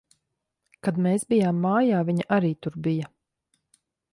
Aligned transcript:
Kad 0.87 0.95
mēs 1.07 1.27
bijām 1.33 1.59
mājā, 1.65 2.01
viņa 2.09 2.27
arī 2.39 2.51
tur 2.67 2.79
bija. 2.89 3.13